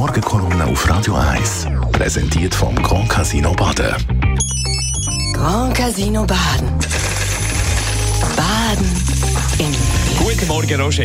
Morgenkolumne 0.00 0.64
auf 0.64 0.88
Radio 0.88 1.14
1. 1.14 1.66
Präsentiert 1.92 2.54
vom 2.54 2.74
Grand 2.76 3.06
Casino 3.06 3.52
Baden. 3.52 3.94
Grand 5.34 5.74
Casino 5.74 6.24
Baden. 6.24 6.70
Baden 8.34 8.86
im 9.58 10.24
Guten 10.24 10.48
Morgen, 10.48 10.80
Roger. 10.80 11.04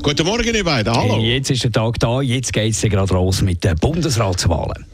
Guten 0.00 0.24
Morgen, 0.24 0.54
ihr 0.54 0.62
beiden. 0.62 0.94
Hallo. 0.94 1.18
Jetzt 1.18 1.50
ist 1.50 1.64
der 1.64 1.72
Tag 1.72 1.98
da, 1.98 2.22
jetzt 2.22 2.52
geht 2.52 2.72
es 2.72 2.82
gerade 2.82 3.12
los 3.12 3.42
mit 3.42 3.64
den 3.64 3.74
Bundesratswahlen. 3.74 4.86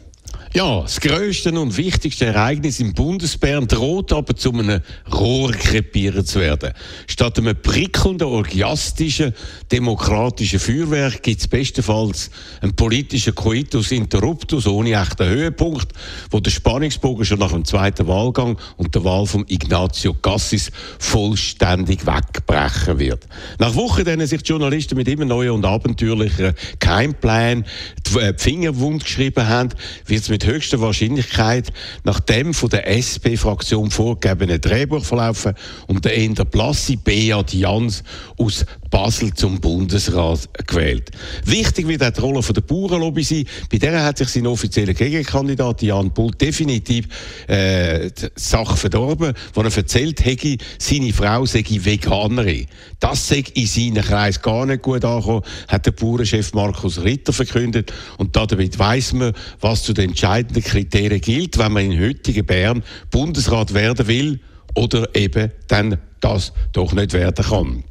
Ja, 0.56 0.80
das 0.80 1.00
grösste 1.02 1.52
und 1.60 1.76
wichtigste 1.76 2.24
Ereignis 2.24 2.80
im 2.80 2.94
Bundesbären 2.94 3.68
droht 3.68 4.10
aber 4.14 4.34
zu 4.34 4.54
einem 4.54 4.80
Rohrkrepieren 5.12 6.24
zu 6.24 6.40
werden. 6.40 6.72
Statt 7.06 7.36
einem 7.36 7.60
prickelnden, 7.60 8.26
orgiastischen, 8.26 9.34
demokratischen 9.70 10.58
Feuerwerk 10.58 11.22
gibt 11.22 11.42
es 11.42 11.46
bestenfalls 11.46 12.30
einen 12.62 12.74
politischen 12.74 13.34
Coitus 13.34 13.92
interruptus 13.92 14.66
ohne 14.66 14.98
echten 14.98 15.28
Höhepunkt, 15.28 15.92
wo 16.30 16.40
der 16.40 16.50
Spannungsbogen 16.50 17.26
schon 17.26 17.40
nach 17.40 17.52
dem 17.52 17.66
zweiten 17.66 18.06
Wahlgang 18.06 18.56
und 18.78 18.94
der 18.94 19.04
Wahl 19.04 19.26
von 19.26 19.44
Ignazio 19.48 20.14
Cassis 20.14 20.72
vollständig 20.98 22.06
wegbrechen 22.06 22.98
wird. 22.98 23.28
Nach 23.58 23.74
Wochen, 23.74 24.06
denen 24.06 24.26
sich 24.26 24.40
die 24.40 24.52
Journalisten 24.52 24.96
mit 24.96 25.06
immer 25.06 25.26
neuen 25.26 25.50
und 25.50 25.66
abenteuerlichen 25.66 26.54
Keimplänen 26.78 27.66
die 28.14 28.32
Finger 28.36 28.76
wund 28.76 29.04
geschrieben 29.04 29.46
haben, 29.46 29.70
wird 30.06 30.22
es 30.22 30.28
mit 30.28 30.46
höchster 30.46 30.80
Wahrscheinlichkeit 30.80 31.72
nach 32.04 32.20
dem 32.20 32.54
von 32.54 32.70
der 32.70 32.86
SP-Fraktion 32.88 33.90
vorgegebenen 33.90 34.60
Drehbuch 34.60 35.04
verlaufen 35.04 35.54
und 35.86 36.04
der 36.04 36.16
eher 36.16 36.44
blasse 36.44 36.96
Beat 36.96 37.52
Jans 37.52 38.02
aus 38.38 38.64
Basel 38.96 39.34
zum 39.34 39.60
Bundesrat 39.60 40.48
gewählt. 40.66 41.10
Wichtig 41.44 41.86
wird 41.86 42.02
auch 42.02 42.08
die 42.08 42.20
Rolle 42.22 42.40
der 42.40 42.62
Bauernlobby 42.62 43.22
sein. 43.24 43.44
Bei 43.70 43.76
der 43.76 44.02
hat 44.02 44.16
sich 44.16 44.28
sein 44.28 44.46
offizieller 44.46 44.94
Gegenkandidat 44.94 45.82
Jan 45.82 46.14
Pult 46.14 46.40
definitiv 46.40 47.06
äh, 47.46 48.10
die 48.10 48.28
Sache 48.36 48.74
verdorben, 48.74 49.34
wo 49.52 49.60
er 49.60 49.76
erzählt 49.76 50.24
hätte, 50.24 50.56
seine 50.78 51.12
Frau 51.12 51.44
sei 51.44 51.62
Veganerin. 51.68 52.68
Das 52.98 53.28
sei 53.28 53.44
in 53.52 53.66
seinem 53.66 54.02
Kreis 54.02 54.40
gar 54.40 54.64
nicht 54.64 54.80
gut 54.80 55.04
angekommen, 55.04 55.42
hat 55.68 55.84
der 55.84 55.90
Bauernchef 55.90 56.54
Markus 56.54 57.04
Ritter 57.04 57.34
verkündet. 57.34 57.92
Und 58.16 58.34
damit 58.34 58.78
weiss 58.78 59.12
man, 59.12 59.34
was 59.60 59.82
zu 59.82 59.92
den 59.92 60.08
entscheidenden 60.08 60.64
Kriterien 60.64 61.20
gilt, 61.20 61.58
wenn 61.58 61.72
man 61.72 61.92
in 61.92 62.00
heutigen 62.00 62.46
Bern 62.46 62.82
Bundesrat 63.10 63.74
werden 63.74 64.06
will 64.06 64.40
oder 64.74 65.14
eben 65.14 65.52
dann 65.68 65.98
das 66.20 66.54
doch 66.72 66.94
nicht 66.94 67.12
werden 67.12 67.44
kann. 67.44 67.84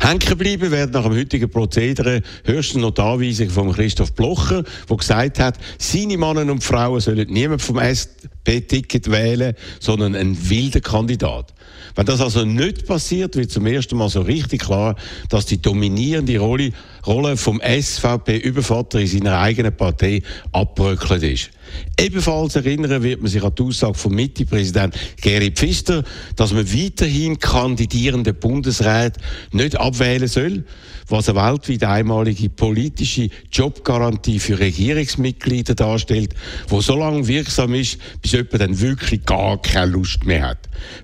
Hängen 0.00 0.38
bleiben 0.38 0.70
werden 0.70 0.90
nach 0.92 1.04
dem 1.04 1.16
heutigen 1.16 1.50
Prozedere 1.50 2.22
höchstens 2.44 2.82
noch 2.82 2.92
die 2.92 3.00
Anweisung 3.00 3.50
von 3.50 3.72
Christoph 3.72 4.12
Blocher, 4.12 4.64
der 4.88 4.96
gesagt 4.96 5.38
hat, 5.38 5.58
seine 5.78 6.18
Männer 6.18 6.50
und 6.50 6.64
Frauen 6.64 7.00
sollen 7.00 7.28
niemand 7.28 7.62
vom 7.62 7.78
SP-Ticket 7.78 9.10
wählen, 9.10 9.54
sondern 9.80 10.14
einen 10.14 10.50
wilden 10.50 10.82
Kandidat. 10.82 11.52
Wenn 11.94 12.06
das 12.06 12.20
also 12.20 12.44
nicht 12.44 12.86
passiert, 12.86 13.36
wird 13.36 13.50
zum 13.50 13.66
ersten 13.66 13.96
Mal 13.96 14.08
so 14.08 14.22
richtig 14.22 14.62
klar, 14.62 14.96
dass 15.28 15.46
die 15.46 15.60
dominierende 15.60 16.38
Rolle, 16.38 16.72
Rolle 17.06 17.36
vom 17.36 17.60
SVP-Übervater 17.60 19.00
in 19.00 19.06
seiner 19.06 19.38
eigenen 19.38 19.76
Partei 19.76 20.22
abbröckelt 20.52 21.22
ist. 21.22 21.50
Ebenfalls 21.98 22.56
erinnern 22.56 23.02
wird 23.02 23.20
man 23.20 23.30
sich 23.30 23.42
an 23.42 23.54
die 23.54 23.62
Aussage 23.62 23.94
vom 23.94 24.14
Mitte-Präsident 24.14 24.94
Geri 25.20 25.50
Pfister, 25.50 26.02
dass 26.36 26.52
man 26.52 26.70
weiterhin 26.72 27.38
kandidierende 27.38 28.34
Bundesräte 28.34 29.20
nicht 29.54 29.78
abwählen 29.78 30.28
soll, 30.28 30.64
was 31.08 31.28
eine 31.28 31.40
weltweit 31.40 31.84
einmalige 31.84 32.48
politische 32.48 33.28
Jobgarantie 33.50 34.38
für 34.38 34.58
Regierungsmitglieder 34.58 35.74
darstellt, 35.74 36.34
wo 36.68 36.80
so 36.80 36.96
lange 36.96 37.26
wirksam 37.26 37.74
ist, 37.74 37.98
bis 38.20 38.32
jemand 38.32 38.60
dann 38.60 38.80
wirklich 38.80 39.24
gar 39.24 39.60
keine 39.60 39.92
Lust 39.92 40.24
mehr 40.24 40.48
hat. 40.48 40.58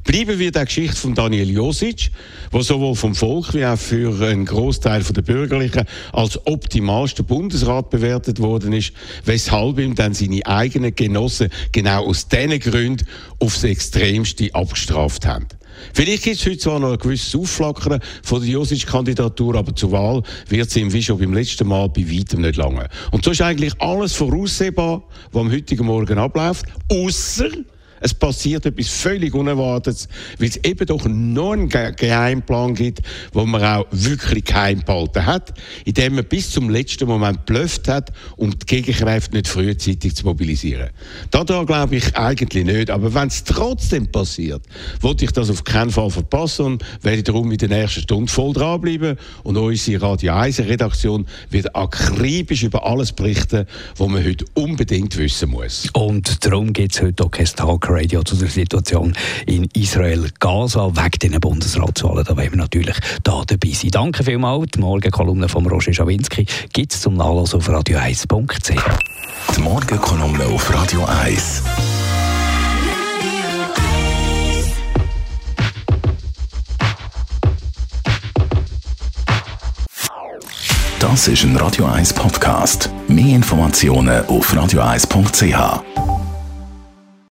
Bleiben 0.04 0.38
wir 0.38 0.50
der 0.50 0.64
Geschichte 0.64 0.96
von 0.96 1.14
Daniel 1.14 1.50
Josic, 1.50 2.10
wo 2.50 2.62
sowohl 2.62 2.94
vom 2.94 3.14
Volk 3.14 3.54
wie 3.54 3.64
auch 3.64 3.78
für 3.78 4.26
einen 4.26 4.46
Großteil 4.46 5.02
der 5.02 5.22
Bürgerlichen 5.22 5.84
als 6.12 6.46
optimalster 6.46 7.22
Bundesrat 7.22 7.90
bewertet 7.90 8.40
worden 8.40 8.72
ist, 8.72 8.92
weshalb 9.24 9.78
ihm 9.78 9.94
dann 9.94 10.14
seine 10.14 10.44
eigenen 10.46 10.94
Genossen 10.94 11.50
genau 11.72 12.06
aus 12.06 12.28
diesen 12.28 12.58
Gründen 12.60 13.06
aufs 13.38 13.64
Extremste 13.64 14.54
abgestraft 14.54 15.26
haben. 15.26 15.46
Vielleicht 15.94 16.24
gibt 16.24 16.36
es 16.36 16.46
heute 16.46 16.58
zwar 16.58 16.78
noch 16.78 16.92
ein 16.92 16.98
gewisses 16.98 17.34
Aufflackern 17.34 18.00
von 18.22 18.40
der 18.40 18.50
Josic-Kandidatur, 18.50 19.54
aber 19.56 19.74
zur 19.74 19.92
Wahl 19.92 20.22
wird 20.48 20.70
sie 20.70 20.92
wie 20.92 21.02
schon 21.02 21.18
beim 21.18 21.32
letzten 21.32 21.68
Mal 21.68 21.88
bei 21.88 22.02
weitem 22.10 22.42
nicht 22.42 22.56
lange. 22.56 22.88
Und 23.10 23.24
so 23.24 23.30
ist 23.30 23.40
eigentlich 23.40 23.80
alles 23.80 24.14
voraussehbar, 24.14 25.02
was 25.32 25.40
am 25.40 25.52
heutigen 25.52 25.86
Morgen 25.86 26.18
abläuft, 26.18 26.66
außer 26.90 27.50
es 28.00 28.14
passiert 28.14 28.66
etwas 28.66 28.88
völlig 28.88 29.34
Unerwartetes, 29.34 30.08
weil 30.38 30.48
es 30.48 30.56
eben 30.64 30.86
doch 30.86 31.06
noch 31.06 31.52
einen 31.52 31.68
Geheimplan 31.68 32.74
gibt, 32.74 33.02
wo 33.32 33.44
man 33.44 33.62
auch 33.62 33.86
wirklich 33.90 34.44
geheim 34.44 34.82
behalten 34.84 35.26
hat, 35.26 35.54
indem 35.84 36.16
man 36.16 36.24
bis 36.24 36.50
zum 36.50 36.70
letzten 36.70 37.06
Moment 37.06 37.46
blöfft 37.46 37.88
hat, 37.88 38.12
um 38.36 38.50
die 38.50 38.66
Gegenkräfte 38.66 39.36
nicht 39.36 39.48
frühzeitig 39.48 40.16
zu 40.16 40.24
mobilisieren. 40.24 40.90
Da 41.30 41.44
glaube 41.44 41.96
ich 41.96 42.16
eigentlich 42.16 42.64
nicht. 42.64 42.90
Aber 42.90 43.14
wenn 43.14 43.28
es 43.28 43.44
trotzdem 43.44 44.10
passiert, 44.10 44.62
wollte 45.00 45.24
ich 45.24 45.32
das 45.32 45.50
auf 45.50 45.64
keinen 45.64 45.90
Fall 45.90 46.10
verpassen 46.10 46.64
und 46.66 46.84
werde 47.02 47.22
darum 47.22 47.50
in 47.50 47.58
der 47.58 47.68
nächsten 47.68 48.02
Stunde 48.02 48.30
voll 48.30 48.52
dranbleiben. 48.52 49.16
Und 49.42 49.56
unsere 49.56 50.02
Radio 50.02 50.34
1 50.34 50.60
Redaktion 50.60 51.26
wird 51.50 51.74
akribisch 51.74 52.62
über 52.62 52.86
alles 52.86 53.12
berichten, 53.12 53.66
was 53.96 54.08
man 54.08 54.24
heute 54.24 54.44
unbedingt 54.54 55.16
wissen 55.16 55.50
muss. 55.50 55.88
Und 55.92 56.44
darum 56.44 56.72
gibt 56.72 56.94
es 56.94 57.02
heute 57.02 57.24
auch 57.24 57.30
kein 57.30 57.46
Tag 57.46 57.87
Radio 57.88 58.22
zu 58.22 58.36
der 58.36 58.48
Situation 58.48 59.14
in 59.46 59.68
Israel-Gaza 59.74 60.90
wegen 60.94 61.32
den 61.32 61.40
Bundesratswahlen. 61.40 62.24
Da 62.24 62.36
wollen 62.36 62.50
wir 62.50 62.58
natürlich 62.58 62.96
da 63.22 63.42
dabei 63.46 63.70
sein. 63.72 63.90
Danke 63.90 64.24
vielmals. 64.24 64.70
Die 64.74 64.80
Morgenkolumne 64.80 65.48
von 65.48 65.66
Roger 65.66 65.92
Schawinski 65.92 66.46
gibt 66.72 66.92
es 66.92 67.00
zum 67.00 67.14
Nachlesen 67.14 67.56
auf 67.56 67.68
radio1.ch. 67.68 68.72
Die 69.56 69.60
Morgenkolumne 69.60 70.44
auf 70.46 70.72
Radio 70.74 71.04
1. 71.04 71.62
Das 81.00 81.28
ist 81.28 81.44
ein 81.44 81.56
Radio 81.56 81.86
1 81.86 82.12
Podcast. 82.12 82.90
Mehr 83.06 83.36
Informationen 83.36 84.26
auf 84.26 84.52
radio1.ch. 84.52 86.07